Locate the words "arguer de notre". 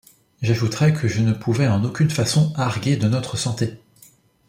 2.55-3.37